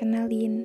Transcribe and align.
Kenalin, 0.00 0.64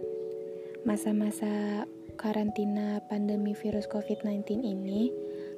masa-masa 0.88 1.84
karantina 2.16 3.04
pandemi 3.12 3.52
virus 3.52 3.92
COVID-19 3.92 4.64
ini 4.64 5.12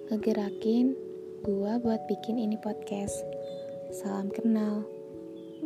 ngegerakin 0.10 0.97
gua 1.46 1.78
buat 1.78 2.01
bikin 2.10 2.42
ini 2.42 2.58
podcast. 2.58 3.13
Salam 3.94 4.33
kenal. 4.33 4.90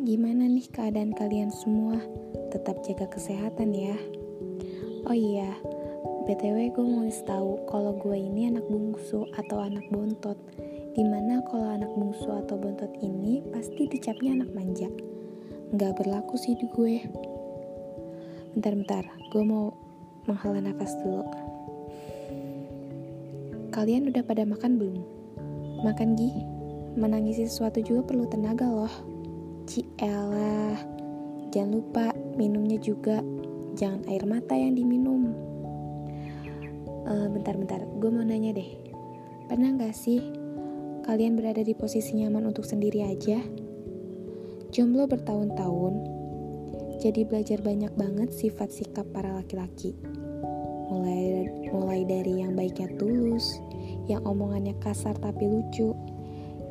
Gimana 0.04 0.51
nih 0.51 0.67
keadaan 0.67 1.15
kalian 1.15 1.47
semua? 1.47 1.95
Tetap 2.51 2.83
jaga 2.83 3.07
kesehatan 3.07 3.71
ya. 3.71 3.95
Oh 5.07 5.15
iya, 5.15 5.55
BTW 6.27 6.75
gue 6.75 6.83
mau 6.83 7.07
tahu 7.07 7.63
kalau 7.71 7.95
gue 8.03 8.19
ini 8.19 8.51
anak 8.51 8.67
bungsu 8.67 9.23
atau 9.39 9.63
anak 9.63 9.87
bontot. 9.95 10.35
Di 10.91 11.07
mana 11.07 11.39
kalau 11.47 11.71
anak 11.71 11.87
bungsu 11.95 12.27
atau 12.35 12.59
bontot 12.59 12.92
ini 13.00 13.47
pasti 13.55 13.87
dicapnya 13.87 14.43
anak 14.43 14.51
manja. 14.51 14.92
Nggak 15.67 15.99
berlaku 15.99 16.39
sih 16.39 16.55
di 16.55 16.63
gue. 16.71 17.03
Bentar-bentar, 18.55 19.03
gue 19.35 19.43
mau 19.43 19.75
menghela 20.23 20.63
nafas 20.63 20.95
dulu. 21.03 21.27
Kalian 23.75 24.07
udah 24.07 24.23
pada 24.23 24.47
makan 24.47 24.79
belum? 24.79 25.03
Makan 25.83 26.15
Gi? 26.15 26.31
Menangisi 26.95 27.45
sesuatu 27.45 27.83
juga 27.83 28.07
perlu 28.07 28.25
tenaga 28.31 28.63
loh. 28.63 28.95
Cielah, 29.67 30.79
jangan 31.51 31.71
lupa 31.83 32.15
minumnya 32.39 32.79
juga. 32.79 33.19
Jangan 33.75 34.07
air 34.07 34.23
mata 34.23 34.55
yang 34.55 34.71
diminum. 34.71 35.35
Uh, 37.03 37.27
bentar-bentar, 37.27 37.83
gue 37.99 38.09
mau 38.09 38.23
nanya 38.23 38.55
deh. 38.55 38.71
Pernah 39.52 39.75
gak 39.75 39.93
sih 39.93 40.23
kalian 41.03 41.35
berada 41.35 41.59
di 41.59 41.75
posisi 41.75 42.15
nyaman 42.15 42.47
untuk 42.47 42.63
sendiri 42.63 43.03
aja? 43.03 43.66
Jomblo 44.67 45.07
bertahun-tahun, 45.07 45.93
jadi 46.99 47.23
belajar 47.23 47.63
banyak 47.63 47.93
banget 47.95 48.29
sifat 48.35 48.67
sikap 48.73 49.07
para 49.15 49.31
laki-laki. 49.31 49.95
Mulai 50.91 51.47
mulai 51.71 52.01
dari 52.03 52.43
yang 52.43 52.51
baiknya 52.51 52.91
tulus, 52.99 53.63
yang 54.11 54.19
omongannya 54.27 54.75
kasar 54.83 55.15
tapi 55.23 55.47
lucu, 55.47 55.95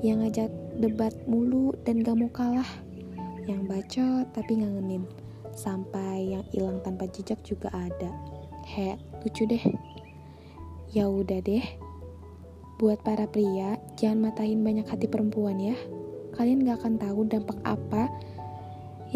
yang 0.04 0.20
ngajak 0.20 0.52
debat 0.76 1.16
mulu 1.24 1.72
dan 1.88 2.04
gak 2.04 2.20
mau 2.20 2.28
kalah, 2.28 2.68
yang 3.48 3.64
bacot 3.64 4.28
tapi 4.36 4.60
ngangenin, 4.60 5.08
sampai 5.56 6.36
yang 6.36 6.44
hilang 6.52 6.84
tanpa 6.84 7.08
jejak 7.08 7.40
juga 7.48 7.72
ada. 7.72 8.12
He, 8.68 8.98
lucu 9.24 9.48
deh. 9.48 9.62
Ya 10.92 11.08
udah 11.08 11.40
deh. 11.40 11.64
Buat 12.76 13.00
para 13.00 13.24
pria, 13.24 13.80
jangan 13.96 14.28
matahin 14.28 14.60
banyak 14.60 14.84
hati 14.84 15.08
perempuan 15.08 15.56
ya. 15.56 15.76
Kalian 16.36 16.68
gak 16.68 16.84
akan 16.84 16.94
tahu 17.00 17.20
dampak 17.24 17.58
apa 17.64 18.12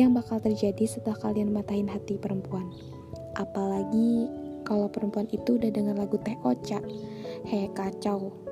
yang 0.01 0.17
bakal 0.17 0.41
terjadi 0.41 0.89
setelah 0.89 1.21
kalian 1.21 1.53
matahin 1.53 1.87
hati 1.87 2.17
perempuan. 2.17 2.65
Apalagi 3.37 4.27
kalau 4.65 4.89
perempuan 4.89 5.29
itu 5.29 5.61
udah 5.61 5.69
dengar 5.69 5.97
lagu 6.01 6.17
Teh 6.21 6.37
Ocha. 6.43 6.81
Hei 7.45 7.69
kacau. 7.77 8.50